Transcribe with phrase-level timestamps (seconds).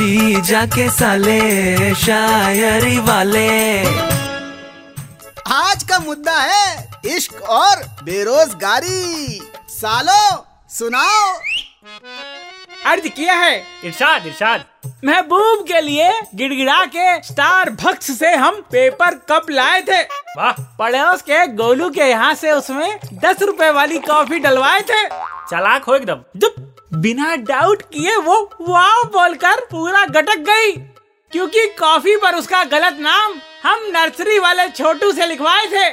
[0.00, 3.84] जी जाके साले शायरी वाले।
[5.52, 11.34] आज का मुद्दा है इश्क और बेरोजगारी। सालो सुनाओ।
[12.86, 14.64] अर्ज़ किया है। इरशाद इरशाद।
[15.04, 20.02] महबूब के लिए गिड़गिड़ा के स्टार भक्स से हम पेपर कप लाए थे।
[20.36, 25.06] वाह। पड़ोस के गोलू के यहाँ से उसमें दस रुपए वाली कॉफ़ी डलवाए थे।
[25.50, 30.72] चालाक हो एकदम। जब बिना डाउट किए वो वाव बोलकर पूरा गटक गई।
[31.32, 35.84] क्योंकि कॉफ़ी पर उसका गलत नाम हम नर्सरी वाले छोटू से लिखवाए थे।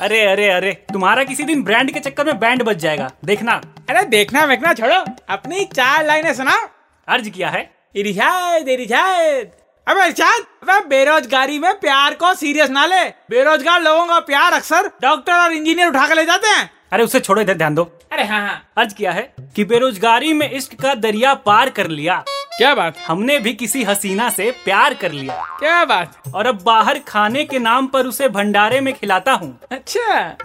[0.00, 4.02] अरे अरे अरे तुम्हारा किसी दिन ब्रांड के चक्कर में बैंड बच जाएगा। देखना। अरे
[4.02, 6.66] देखना वेखना छोड़ो। अपनी चार लाइनें सुनाओ।
[7.08, 9.50] अर्ज़ किया है। इरिशाद इरिशाद
[9.88, 14.90] अबे इरशाद अबे बेरोजगारी में प्यार को सीरियस ना ले। बेरोजगार लोगों का प्यार अक्सर
[15.02, 18.24] डॉक्टर और इंजीनियर उठा कर ले जाते हैं। अरे उसे छोड़ो इधर ध्यान दो। अरे
[18.24, 19.22] हाँ हाँ। अर्ज़ किया है
[19.56, 22.22] कि बेरोजगारी में इश्क का दरिया पार कर लिया।
[22.58, 22.94] क्या बात?
[23.06, 26.14] हमने भी किसी हसीना से प्यार कर लिया। क्या बात?
[26.34, 30.36] और अब बाहर खाने के नाम पर उसे भंडारे में खिलाता हूँ। अच्छा।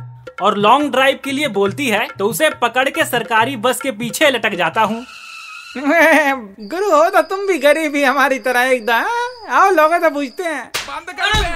[0.42, 4.30] और लॉन्ग ड्राइव के लिए बोलती है तो उसे पकड़ के सरकारी बस के पीछे
[4.30, 5.06] लटक जाता हूँ।
[5.78, 9.62] गुरु हो तो तुम भी गरीब ही हमारी तरह एकदम हाँ?
[9.62, 10.72] आओ लोग तो पूछते हैं।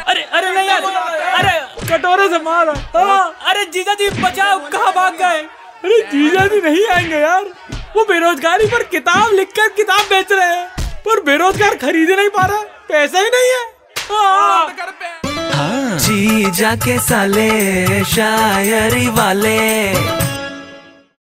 [0.03, 1.59] अरे अरे नहीं यार अरे
[1.91, 5.41] कटोरे से मारो। हाँ, अरे जीजा जी बचाओ कहाँ भाग गए?
[5.86, 7.44] अरे जीजा जी नहीं आएँगे यार।
[7.97, 10.67] वो बेरोजगारी पर किताब लिखकर किताब बेच रहे हैं।
[11.06, 13.66] पर बेरोजगार खरीद नहीं पा रहा पैसा ही नहीं है।
[14.09, 17.50] हाँ। जीजा के साले,
[18.06, 19.58] शायरी वाले।